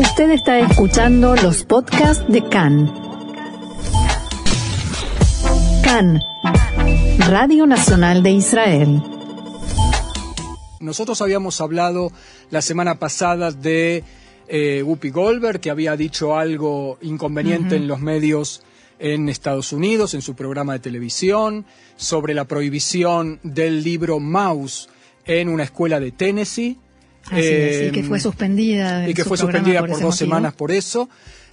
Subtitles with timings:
[0.00, 2.90] Usted está escuchando los podcasts de CAN.
[5.84, 6.22] CAN,
[7.28, 9.02] Radio Nacional de Israel.
[10.80, 12.12] Nosotros habíamos hablado
[12.48, 14.02] la semana pasada de
[14.48, 18.62] eh, Whoopi Goldberg, que había dicho algo inconveniente en los medios
[18.98, 24.88] en Estados Unidos, en su programa de televisión, sobre la prohibición del libro Mouse
[25.26, 26.78] en una escuela de Tennessee.
[27.26, 29.08] Así es, y que Eh, fue suspendida.
[29.08, 30.12] y que su fue suspendida por dos motivo.
[30.12, 31.08] semanas por eso.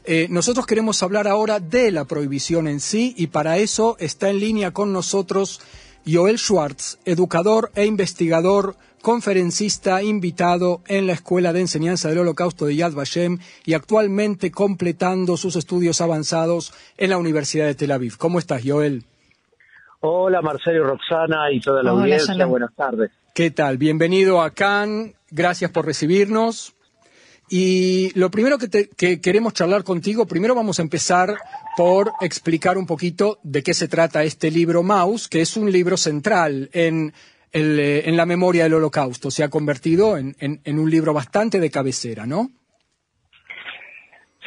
[0.05, 4.39] Eh, nosotros queremos hablar ahora de la prohibición en sí y para eso está en
[4.39, 5.59] línea con nosotros
[6.09, 12.77] Joel Schwartz, educador e investigador, conferencista invitado en la Escuela de Enseñanza del Holocausto de
[12.77, 18.15] Yad Vashem y actualmente completando sus estudios avanzados en la Universidad de Tel Aviv.
[18.17, 19.03] ¿Cómo estás, Joel?
[19.99, 22.49] Hola Marcelo y Roxana y toda la Hola, audiencia, Shalom.
[22.51, 23.11] buenas tardes.
[23.33, 23.77] ¿Qué tal?
[23.77, 26.73] Bienvenido a Cannes, gracias por recibirnos.
[27.49, 31.37] Y lo primero que, te- que queremos charlar contigo, primero vamos a empezar
[31.77, 35.95] por explicar un poquito de qué se trata este libro Maus, que es un libro
[35.95, 37.13] central en,
[37.53, 39.31] eh, la memoria del holocausto.
[39.31, 40.35] Se ha convertido en
[40.79, 42.51] un libro bastante de cabecera, ¿no?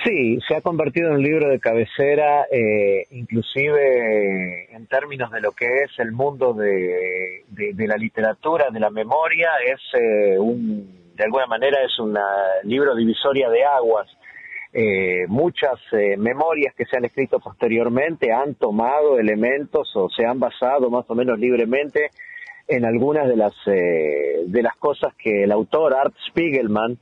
[0.05, 5.53] Sí, se ha convertido en un libro de cabecera, eh, inclusive en términos de lo
[5.53, 11.15] que es el mundo de, de- de la literatura, de la memoria, es eh, un,
[11.15, 12.17] de alguna manera es un
[12.65, 14.09] libro divisoria de aguas.
[14.73, 20.39] Eh, muchas eh, memorias que se han escrito posteriormente han tomado elementos o se han
[20.39, 22.11] basado más o menos libremente
[22.69, 26.99] en algunas de las eh, de las cosas que el autor Art Spiegelman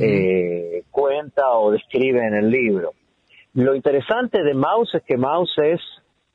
[0.00, 2.92] eh, cuenta o describe en el libro.
[3.54, 5.80] Lo interesante de Maus es que Maus es,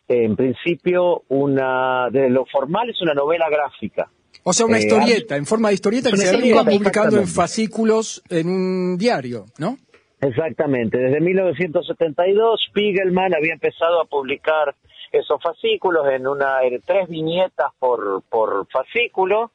[0.07, 4.09] en principio, una, de lo formal es una novela gráfica.
[4.43, 8.21] O sea, una Eh, historieta, en forma de historieta que se iba publicando en fascículos
[8.29, 9.77] en un diario, ¿no?
[10.21, 14.75] Exactamente, desde 1972 Spiegelman había empezado a publicar
[15.11, 19.51] esos fascículos en una en tres viñetas por, por fascículo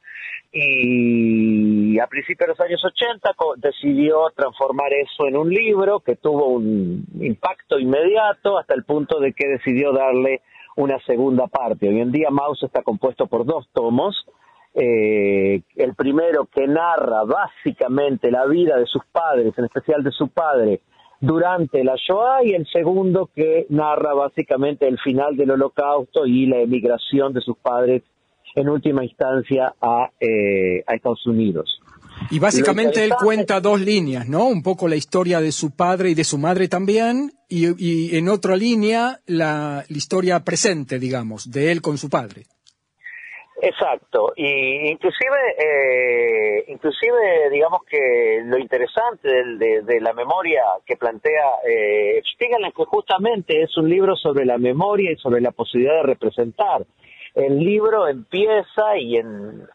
[0.53, 6.17] y a principios de los años 80 co- decidió transformar eso en un libro que
[6.17, 10.43] tuvo un impacto inmediato hasta el punto de que decidió darle
[10.77, 11.89] una segunda parte.
[11.89, 14.27] Hoy en día Maus está compuesto por dos tomos,
[14.75, 20.29] eh, el primero que narra básicamente la vida de sus padres, en especial de su
[20.29, 20.81] padre,
[21.21, 26.59] durante la Shoah, y el segundo que narra básicamente el final del Holocausto y la
[26.61, 28.03] emigración de sus padres
[28.55, 31.81] en última instancia a, eh, a Estados Unidos.
[32.31, 34.47] Y básicamente él cuenta dos líneas, ¿no?
[34.47, 38.29] Un poco la historia de su padre y de su madre también, y, y en
[38.29, 42.45] otra línea la, la historia presente, digamos, de él con su padre.
[43.63, 49.29] Exacto, y inclusive, eh, inclusive digamos que lo interesante
[49.59, 54.57] de, de la memoria que plantea eh, es que justamente es un libro sobre la
[54.57, 56.87] memoria y sobre la posibilidad de representar.
[57.35, 59.67] El libro empieza y en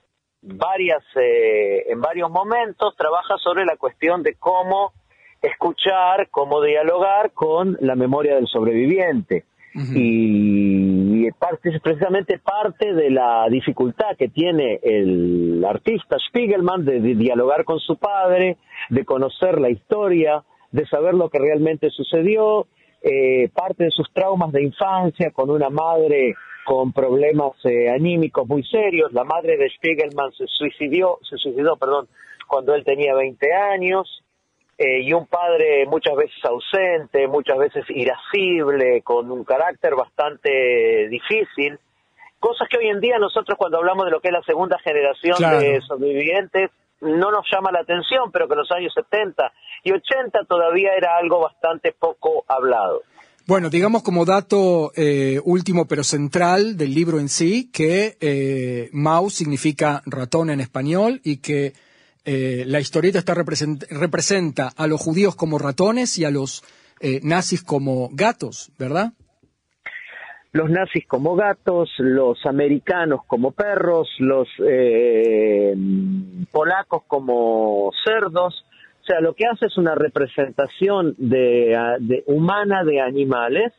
[0.42, 4.94] varias, eh, en varios momentos trabaja sobre la cuestión de cómo
[5.42, 9.46] escuchar, cómo dialogar con la memoria del sobreviviente.
[9.94, 17.16] Y parte, es precisamente parte de la dificultad que tiene el artista Spiegelman de, de
[17.16, 18.56] dialogar con su padre,
[18.90, 22.68] de conocer la historia, de saber lo que realmente sucedió,
[23.02, 26.36] eh, parte de sus traumas de infancia con una madre
[26.66, 29.14] con problemas eh, anímicos muy serios.
[29.14, 32.08] La madre de Spiegelman se suicidió, se suicidó, perdón,
[32.48, 34.24] cuando él tenía 20 años
[34.78, 41.80] eh, y un padre muchas veces ausente, muchas veces irascible, con un carácter bastante difícil,
[42.40, 45.36] cosas que hoy en día nosotros cuando hablamos de lo que es la segunda generación
[45.38, 45.60] Claro.
[45.60, 46.72] de sobrevivientes
[47.02, 49.52] no nos llama la atención, pero que en los años 70
[49.84, 53.04] y 80 todavía era algo bastante poco hablado.
[53.48, 59.36] Bueno, digamos como dato eh, último pero central del libro en sí, que eh, Maus
[59.36, 61.74] significa ratón en español y que
[62.26, 66.64] eh, la historieta está represent- representa a los judíos como ratones y a los
[67.02, 69.14] eh, nazis como gatos, ¿verdad?
[70.52, 75.76] los nazis como gatos, los americanos como perros, los eh,
[76.50, 78.64] polacos como cerdos.
[79.06, 83.72] O sea, lo que hace es una representación de, humana de animales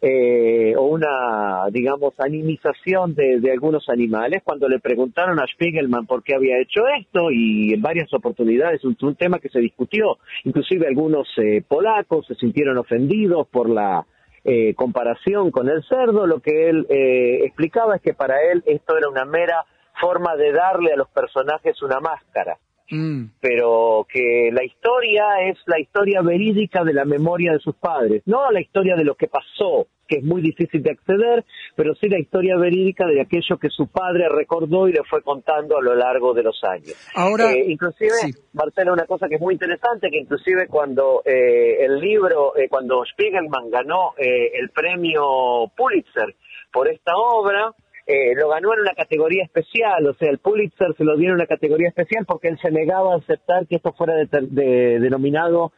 [0.00, 4.40] eh, o una, digamos, animización de, algunos animales.
[4.42, 8.96] Cuando le preguntaron a Spiegelman por qué había hecho esto y en varias oportunidades, un,
[9.02, 14.06] un tema que se discutió, inclusive algunos eh, polacos se sintieron ofendidos por la
[14.42, 18.96] eh, comparación con el cerdo, lo que él eh, explicaba es que para él esto
[18.96, 19.66] era una mera
[20.00, 22.56] forma de darle a los personajes una máscara.
[22.92, 23.30] Mm.
[23.40, 28.50] pero que la historia es la historia verídica de la memoria de sus padres, no
[28.50, 31.44] la historia de lo que pasó, que es muy difícil de acceder,
[31.74, 35.78] pero sí la historia verídica de aquello que su padre recordó y le fue contando
[35.78, 36.94] a lo largo de los años.
[37.14, 38.12] Ahora, eh, inclusive,
[38.52, 43.02] Marcela, una cosa que es muy interesante, que inclusive cuando eh, el libro, eh, cuando
[43.06, 46.34] Spiegelman ganó el premio Pulitzer
[46.70, 47.72] por esta obra,
[48.06, 51.46] lo ganó en una categoría especial, o sea, el Pulitzer se lo dio en una
[51.46, 55.72] categoría especial porque él se negaba a aceptar que esto fuera denominado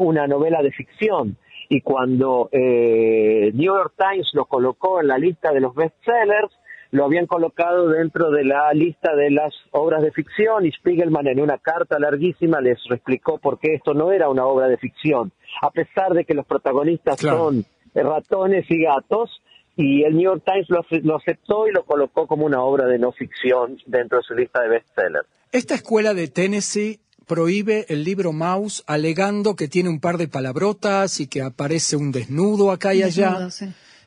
[0.00, 1.36] una novela de ficción.
[1.68, 6.50] Y cuando eh, New York Times lo colocó en la lista de los bestsellers,
[6.90, 11.40] lo habían colocado dentro de la lista de las obras de ficción y Spiegelman en
[11.40, 15.70] una carta larguísima les explicó por qué esto no era una obra de ficción, a
[15.70, 19.42] pesar de que los protagonistas son ratones y gatos,
[19.78, 22.98] y el New York Times lo, lo, aceptó y lo colocó como una obra de
[22.98, 25.28] no ficción dentro de su lista de bestsellers.
[25.52, 26.98] Esta escuela de Tennessee
[27.28, 32.10] prohíbe el libro Mouse alegando que tiene un par de palabrotas y que aparece un
[32.10, 33.48] desnudo acá y allá.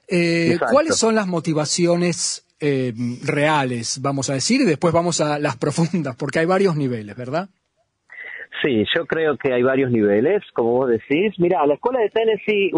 [0.10, 5.56] Eh, ¿Cuáles son las motivaciones eh, reales, vamos a decir, y después vamos a las
[5.58, 7.50] profundas, porque hay varios niveles, ¿verdad?
[8.62, 11.34] Sí, yo creo que hay varios niveles, como vos decís.
[11.40, 12.72] Mira, la escuela de Tennessee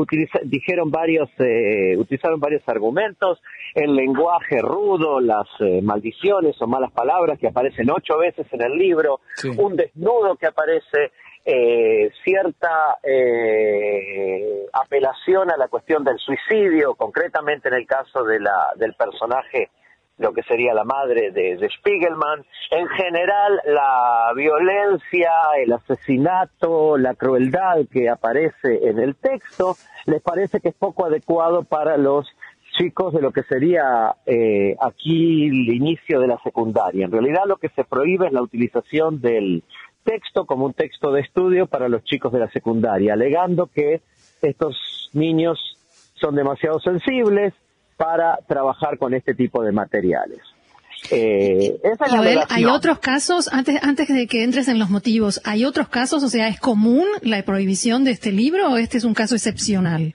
[0.45, 3.41] dijeron varios, eh, utilizaron varios argumentos,
[3.75, 8.77] el lenguaje rudo, las eh, maldiciones o malas palabras que aparecen ocho veces en el
[8.77, 9.19] libro,
[9.57, 11.12] un desnudo que aparece,
[11.45, 12.97] eh, cierta
[14.71, 19.69] apelación a la cuestión del suicidio, concretamente en el caso de la, del personaje
[20.18, 22.45] lo que sería la madre de, Spiegelman.
[22.71, 29.75] En general, la violencia, el asesinato, la crueldad que aparece en el texto,
[30.06, 32.27] les parece que es poco adecuado para los
[32.77, 37.06] chicos de lo que sería eh, aquí el inicio de la secundaria.
[37.06, 39.63] En realidad lo que se prohíbe es la utilización del
[40.04, 44.01] texto como un texto de estudio para los chicos de la secundaria, alegando que
[44.42, 45.59] estos niños
[46.16, 47.54] son demasiado sensibles,
[48.04, 50.42] para trabajar con este tipo de materiales.
[51.10, 51.80] Eh,
[52.50, 56.22] hay otros casos, antes, antes de que entres en los motivos, ¿hay otros casos?
[56.22, 60.14] O sea, ¿es común la prohibición de este libro o este es un caso excepcional?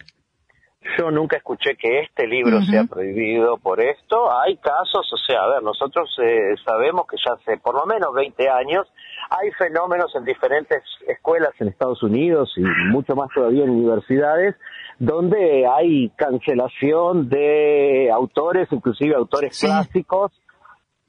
[0.98, 4.30] Yo nunca escuché que este libro sea prohibido por esto.
[4.38, 8.12] Hay casos, o sea, a ver, nosotros eh, sabemos que ya hace por lo menos
[8.14, 8.86] 20 años
[9.30, 14.56] hay fenómenos en diferentes escuelas en Estados Unidos y mucho más todavía en universidades
[14.98, 20.32] donde hay cancelación de autores, inclusive autores clásicos,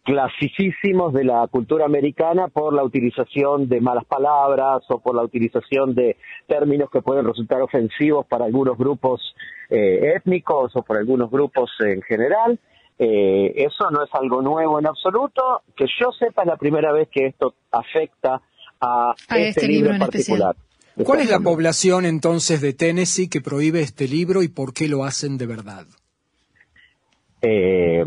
[0.04, 5.94] clasicísimos de la cultura americana por la utilización de malas palabras o por la utilización
[5.94, 9.36] de términos que pueden resultar ofensivos para algunos grupos
[9.70, 12.60] eh, étnicos o por algunos grupos en general.
[12.98, 15.62] Eh, eso no es algo nuevo en absoluto.
[15.76, 18.42] Que yo sepa, es la primera vez que esto afecta
[18.82, 20.56] a, este, este, libro, en particular.
[21.06, 25.04] ¿Cuál es la población entonces de Tennessee que prohíbe este libro y por qué lo
[25.04, 25.86] hacen de verdad?
[27.42, 28.04] Eh,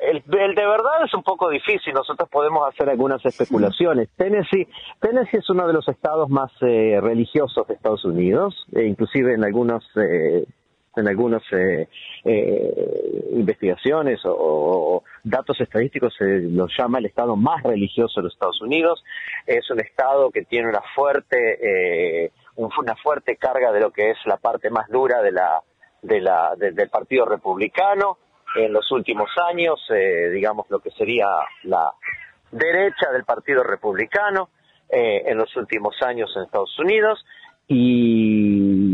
[0.00, 4.08] el, de verdad es un poco difícil, nosotros podemos hacer algunas especulaciones.
[4.16, 4.68] Tennessee,
[5.00, 9.44] Tennessee es uno de los estados más eh, religiosos de Estados Unidos, e inclusive en
[9.44, 10.44] algunos eh,
[10.96, 11.88] en algunas eh,
[12.24, 18.60] eh, investigaciones o, datos estadísticos se lo llama el estado más religioso de los Estados
[18.60, 19.02] Unidos.
[19.46, 24.18] Es un estado que tiene una fuerte, eh, una fuerte carga de lo que es
[24.26, 25.62] la parte más dura de la,
[26.02, 28.18] de la, del Partido Republicano.
[28.54, 29.80] En los últimos años,
[30.30, 31.26] digamos lo que sería
[31.62, 31.90] la
[32.50, 34.50] derecha del Partido Republicano
[34.90, 37.24] en los últimos años en Estados Unidos
[37.66, 38.91] y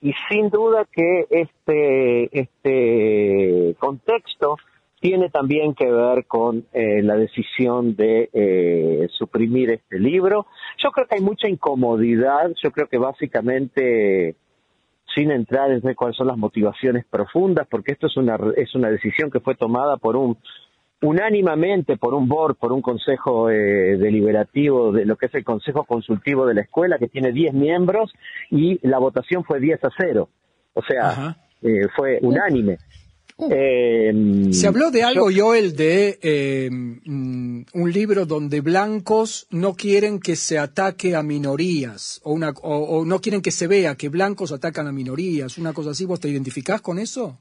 [0.00, 4.56] y sin duda que este, este contexto
[5.00, 10.46] tiene también que ver con eh, la decisión de eh, suprimir este libro.
[10.82, 14.34] Yo creo que hay mucha incomodidad, yo creo que básicamente,
[15.14, 19.30] sin entrar en cuáles son las motivaciones profundas, porque esto es una, es una decisión
[19.30, 20.36] que fue tomada por un
[21.00, 25.84] unánimamente por un board, por un consejo eh, deliberativo de lo que es el consejo
[25.84, 28.12] consultivo de la escuela, que tiene 10 miembros,
[28.50, 30.28] y la votación fue 10 a 0.
[30.74, 32.78] O sea, eh, fue unánime.
[33.36, 33.48] Uh.
[33.52, 36.68] Eh, Se habló de algo, Joel, de
[37.04, 43.04] mm, un libro donde blancos no quieren que se ataque a minorías o, una, o
[43.04, 46.04] no quieren que se vea que blancos atacan a minorías, una cosa así.
[46.04, 47.38] ¿Vos te identificás con eso?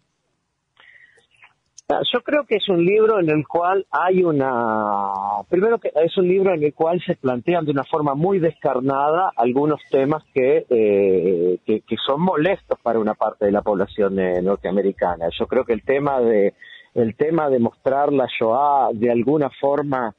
[1.90, 5.14] Ah, yo creo que es un libro en el cual hay una,
[5.48, 9.32] primero que es un libro en el cual se plantean de una forma muy descarnada
[9.38, 15.30] algunos temas que, eh, que, son molestos para una parte de la población eh, norteamericana.
[15.40, 16.56] Yo creo que el tema de,
[16.94, 20.14] el tema de mostrar la Shoah de alguna forma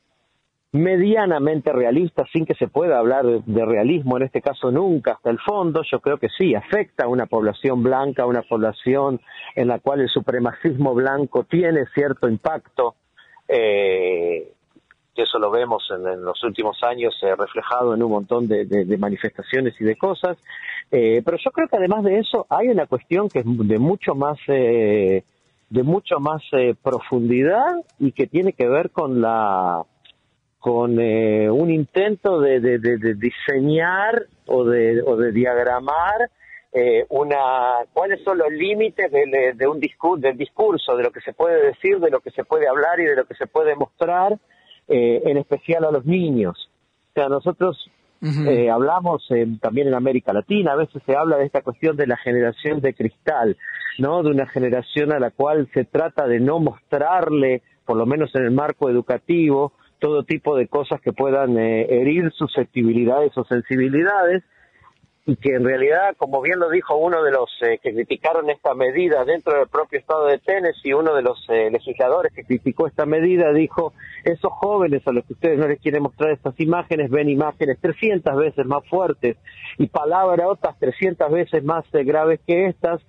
[0.72, 5.38] medianamente realista, sin que se pueda hablar de, realismo, en este caso nunca, hasta el
[5.38, 9.20] fondo, yo creo que sí, afecta a una población blanca, a una población
[9.54, 12.96] en la cual el supremacismo blanco tiene cierto impacto,
[13.48, 14.52] eh,
[15.14, 19.75] que eso lo vemos en, los últimos años eh, reflejado en un montón de, manifestaciones
[19.80, 20.37] y de cosas,
[20.90, 24.14] eh, pero yo creo que además de eso hay una cuestión que es de mucho
[24.14, 24.38] más...
[24.46, 26.42] de mucho más
[26.82, 29.84] profundidad y que tiene que ver con la
[30.68, 32.60] con eh, un intento de,
[33.16, 36.28] diseñar o de, o de diagramar
[36.75, 41.32] eh, una cuáles son los límites de, un discurso, del discurso, de lo que se
[41.32, 44.37] puede decir, de lo que se puede hablar y de lo que se puede mostrar,
[44.88, 46.68] eh, en especial a los niños.
[47.12, 47.90] O sea, nosotros
[48.70, 49.26] hablamos
[49.62, 52.92] también en América Latina, a veces se habla de esta cuestión de la generación de
[52.92, 53.56] cristal,
[53.96, 54.22] ¿no?
[54.22, 58.42] De una generación a la cual se trata de no mostrarle, por lo menos en
[58.42, 64.43] el marco educativo, todo tipo de cosas que puedan eh, herir susceptibilidades o sensibilidades
[65.26, 68.73] y que en realidad, como bien lo dijo uno de los eh, que criticaron esta
[68.75, 73.05] medida dentro del propio estado de Tennessee, uno de los eh, legisladores que criticó esta
[73.05, 73.93] medida dijo,
[74.25, 78.37] esos jóvenes a los que ustedes no les quieren mostrar estas imágenes ven imágenes 300
[78.37, 79.37] veces más fuertes
[79.76, 83.02] y palabras otras 300 veces más graves que estas,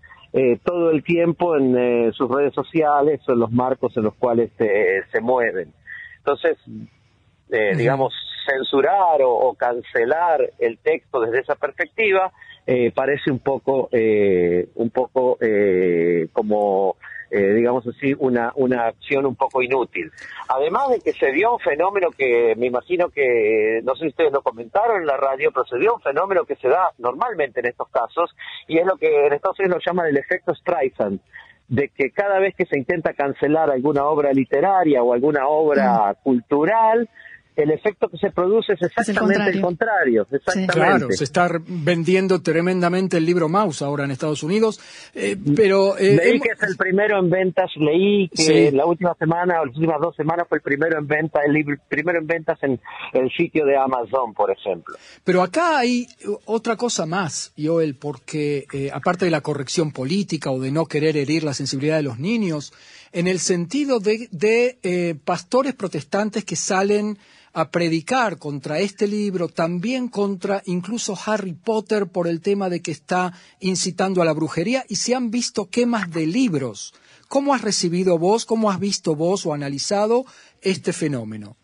[0.63, 5.22] todo el tiempo en sus redes sociales o en los marcos en los cuales se
[5.22, 5.74] mueven.
[6.19, 6.57] Entonces,
[7.51, 8.13] eh, digamos,
[8.45, 12.31] censurar o, cancelar el texto desde esa perspectiva
[12.65, 15.39] eh, parece un poco, eh, un poco
[16.31, 16.97] como,
[17.31, 20.11] digamos así, una, una acción un poco inútil.
[20.47, 24.31] Además de que se dio un fenómeno que me imagino que, no sé si ustedes
[24.31, 27.67] lo comentaron en la radio, pero se dio un fenómeno que se da normalmente en
[27.67, 28.35] estos casos
[28.67, 31.19] y es lo que en Estados Unidos lo llaman el efecto Streisand
[31.69, 37.07] de que cada vez que se intenta cancelar alguna obra literaria o alguna obra cultural,
[37.63, 40.25] el efecto que se produce es exactamente el contrario.
[40.31, 40.73] exactamente.
[40.73, 44.79] Claro, se está vendiendo tremendamente el libro Mouse ahora en Estados Unidos,
[45.13, 45.97] eh, pero...
[45.97, 49.75] Eh, leí que es el primero en ventas, leí que la última semana o las
[49.75, 52.79] últimas dos semanas fue el primero en ventas, el libro, primero en ventas en
[53.13, 54.95] el sitio de Amazon, por ejemplo.
[55.23, 56.07] Pero acá hay
[56.45, 61.17] otra cosa más, Joel, porque eh, aparte de la corrección política o de no querer
[61.17, 62.73] herir la sensibilidad de los niños,
[63.11, 67.17] en el sentido de, de pastores protestantes que salen
[67.53, 72.91] a predicar contra este libro, también contra incluso Harry Potter por el tema de que
[72.91, 76.93] está incitando a la brujería y se han visto quemas de libros.
[77.27, 80.25] ¿Cómo has recibido vos, cómo has visto vos o analizado
[80.61, 81.55] este fenómeno?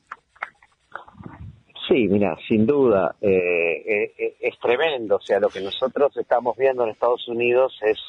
[1.87, 5.17] Sí, mira, sin duda, eh, eh, eh, es tremendo.
[5.17, 7.99] O sea, lo que nosotros estamos viendo en Estados Unidos es...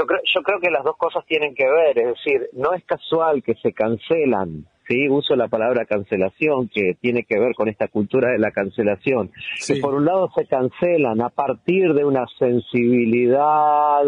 [0.00, 1.98] yo, creo, yo creo que las dos cosas tienen que ver.
[1.98, 5.08] Es decir, no es casual que se cancelan ¿sí?
[5.08, 9.30] uso la palabra cancelación, que tiene que ver con esta cultura de la cancelación,
[9.66, 14.04] que por un lado se cancelan a partir de una sensibilidad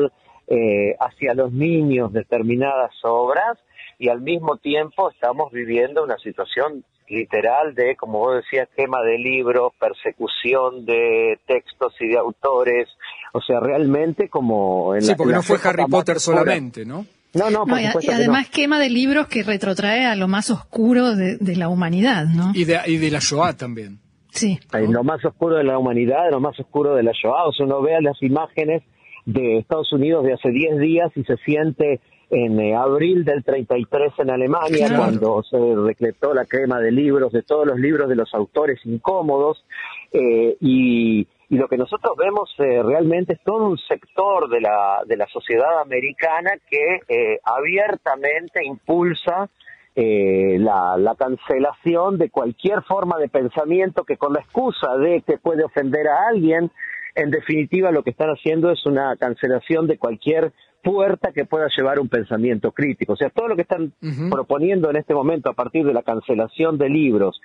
[0.49, 3.59] eh, hacia los niños determinadas obras
[3.99, 9.19] y al mismo tiempo estamos viviendo una situación literal de, como vos decías, quema de
[9.19, 12.89] libros, persecución de textos y de autores,
[13.33, 14.95] o sea, realmente como...
[14.95, 17.07] En sí, porque no fue Harry Potter solamente, ¿no?
[17.35, 21.57] No, no, por y, además quema de libros que retrotrae a lo más oscuro de,
[21.57, 22.53] la humanidad, ¿no?
[22.55, 24.01] Y de, y de la Shoah también.
[24.31, 24.59] Sí.
[24.73, 27.47] lo más oscuro de la humanidad, lo más oscuro de la Shoah.
[27.47, 28.83] O sea, uno ve las imágenes
[29.25, 32.01] de Estados Unidos de hace 10 días y se siente
[32.33, 37.43] en eh, abril del 33 en Alemania, cuando se decretó la quema de libros, de
[37.43, 39.65] todos los libros de los autores incómodos,
[40.13, 45.03] eh, y y lo que nosotros vemos eh, realmente es todo un sector de la,
[45.05, 49.51] de la sociedad americana que eh, abiertamente impulsa
[49.95, 55.37] eh, la, la, cancelación de cualquier forma de pensamiento que con la excusa de que
[55.37, 56.71] puede ofender a alguien,
[57.15, 62.01] en definitiva lo que están haciendo es una cancelación de cualquier puerta que pueda llevar
[62.01, 63.13] un pensamiento crítico.
[63.15, 63.93] O sea, todo lo que están
[64.31, 67.41] proponiendo en este momento a partir de la cancelación de libros,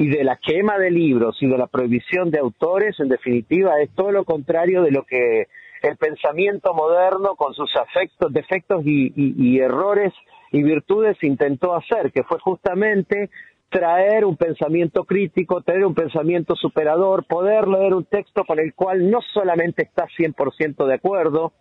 [0.00, 3.90] y de la quema de libros y de la prohibición de autores, en definitiva, es
[3.94, 5.46] todo lo contrario de lo que
[5.82, 10.14] el pensamiento moderno, con sus afectos, defectos y, errores
[10.52, 13.28] y virtudes, intentó hacer, que fue justamente
[13.68, 19.10] traer un pensamiento crítico, traer un pensamiento superador, poder leer un texto con el cual
[19.10, 21.52] no solamente está 100% de acuerdo,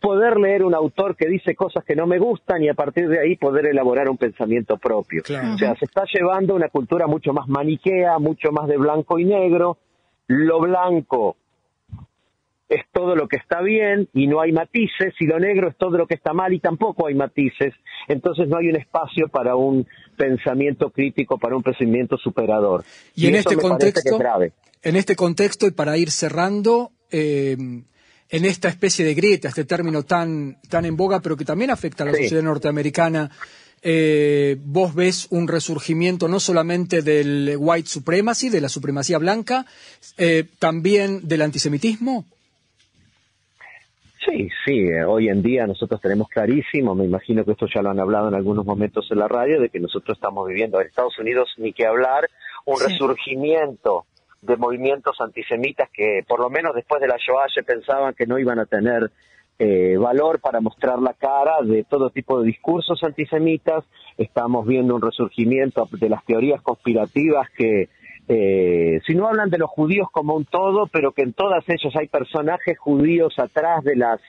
[0.00, 3.20] poder leer un autor que dice cosas que no me gustan y a partir de
[3.20, 5.22] ahí poder elaborar un pensamiento propio.
[5.22, 9.24] O sea, se está llevando una cultura mucho más maniquea, mucho más de blanco y
[9.24, 9.78] negro.
[10.26, 11.36] Lo blanco
[12.70, 15.98] es todo lo que está bien y no hay matices, y lo negro es todo
[15.98, 17.74] lo que está mal y tampoco hay matices.
[18.08, 22.84] Entonces no hay un espacio para un pensamiento crítico, para un pensamiento superador.
[23.16, 24.18] Y, en este contexto,
[24.82, 27.56] en este contexto y para ir cerrando, eh,
[28.30, 32.04] en esta especie de grieta, este término tan, tan en boga, pero que también afecta
[32.04, 33.30] a la sociedad norteamericana,
[33.82, 39.66] eh, vos ves un resurgimiento no solamente del white supremacy, de la supremacía blanca,
[40.18, 42.24] eh, también del antisemitismo.
[44.24, 47.90] Sí, sí, eh, hoy en día nosotros tenemos clarísimo, me imagino que esto ya lo
[47.90, 51.18] han hablado en algunos momentos en la radio, de que nosotros estamos viviendo en Estados
[51.18, 52.28] Unidos, ni que hablar,
[52.66, 54.04] un resurgimiento
[54.42, 58.38] de movimientos antisemitas que por lo menos después de la Shoah se pensaban que no
[58.38, 59.10] iban a tener
[59.58, 63.84] eh, valor para mostrar la cara de todo tipo de discursos antisemitas.
[64.16, 67.90] Estamos viendo un resurgimiento de las teorías conspirativas que,
[68.26, 71.94] eh, si no hablan de los judíos como un todo, pero que en todas ellas
[71.94, 74.20] hay personajes judíos atrás de las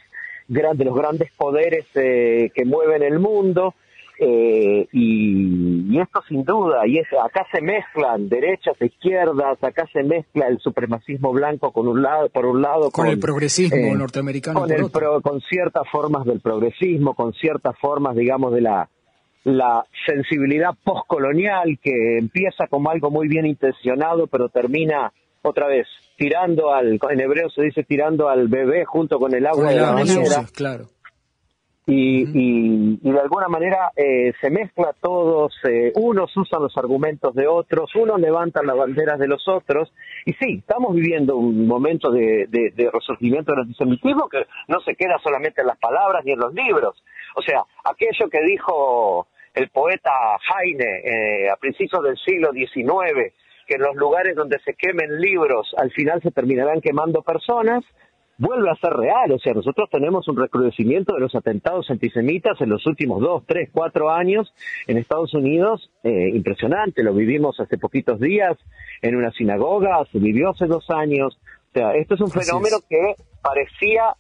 [0.47, 3.73] de los grandes poderes eh, que mueven el mundo
[4.23, 10.03] eh, y, esto sin duda, y es, acá se mezclan derechas e izquierdas, acá se
[10.03, 14.59] mezcla el supremacismo blanco con un lado, por un lado con, el progresismo eh, norteamericano,
[14.59, 18.89] con, el con ciertas formas del progresismo, con ciertas formas, digamos, de la
[19.43, 25.11] la sensibilidad postcolonial que empieza como algo muy bien intencionado, pero termina
[25.41, 29.71] otra vez tirando al, en hebreo se dice tirando al bebé junto con el agua
[29.71, 30.45] de la bañera.
[30.53, 30.89] Claro
[31.93, 37.93] y, de alguna manera eh, se mezcla todos, eh, unos usan los argumentos de otros,
[37.95, 39.91] unos levantan las banderas de los otros,
[40.25, 42.47] y sí, estamos viviendo un momento de,
[42.93, 47.03] resurgimiento del antisemitismo que no se queda solamente en las palabras ni en los libros.
[47.35, 50.11] O sea, aquello que dijo el poeta
[50.47, 53.33] Heine eh, a principios del siglo XIX,
[53.67, 57.83] que en los lugares donde se quemen libros al final se terminarán quemando personas,
[58.41, 59.31] vuelve a ser real.
[59.31, 63.69] O sea, nosotros tenemos un recrudecimiento de los atentados antisemitas en los últimos dos, tres,
[63.71, 64.51] cuatro años
[64.87, 67.03] en Estados Unidos, eh, impresionante.
[67.03, 68.57] Lo vivimos hace poquitos días
[69.01, 71.39] en una sinagoga, se vivió hace dos años.
[71.69, 74.15] O sea, esto es un fenómeno que parecía,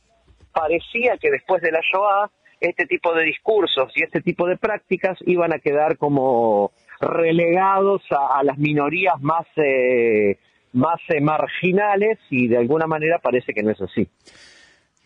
[0.53, 2.29] parecía que después de la Shoah,
[2.59, 8.43] este tipo de discursos y este tipo de prácticas iban a quedar como relegados a,
[8.43, 10.37] las minorías más eh,
[10.73, 14.07] más eh, marginales y de alguna manera parece que no es así.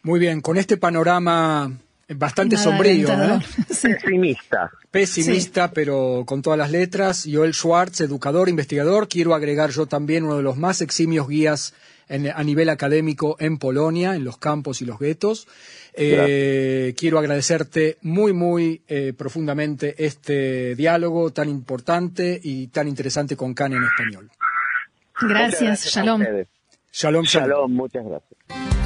[0.04, 1.72] Muy bien, con este panorama
[2.10, 3.40] bastante sombrío, ¿no?
[3.68, 4.70] Pesimista.
[4.92, 7.28] Pesimista, pero con todas las letras.
[7.32, 9.08] Joel Schwartz, educador, investigador.
[9.08, 11.74] Quiero agregar yo también uno de los más eximios guías
[12.08, 15.48] a nivel académico en Polonia, en los campos y los guetos.
[15.94, 23.54] Eh, quiero agradecerte muy, muy eh, profundamente este diálogo tan importante y tan interesante con
[23.54, 24.30] Can en español.
[25.22, 26.24] Gracias, shalom.
[26.92, 27.26] Shalom, shalom.
[27.26, 28.85] Shalom, muchas gracias.